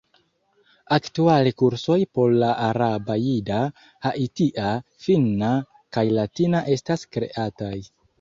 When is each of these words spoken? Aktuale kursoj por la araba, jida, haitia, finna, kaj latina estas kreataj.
Aktuale 0.95 1.49
kursoj 1.61 1.97
por 2.19 2.31
la 2.43 2.47
araba, 2.67 3.17
jida, 3.23 3.59
haitia, 4.07 4.71
finna, 5.05 5.51
kaj 5.99 6.05
latina 6.21 6.63
estas 6.77 7.05
kreataj. 7.17 7.77